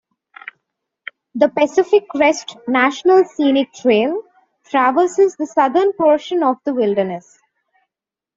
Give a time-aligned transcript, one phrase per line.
[1.35, 4.23] The Pacific Crest National Scenic Trail
[4.63, 7.37] traverses the southern portion of the wilderness.